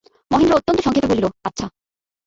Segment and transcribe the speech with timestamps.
[0.31, 1.65] মহেন্দ্র অত্যন্ত সংক্ষেপে বলিল, আচ্ছা।